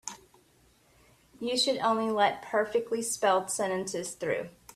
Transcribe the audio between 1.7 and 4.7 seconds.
only let perfectly spelled sentences through.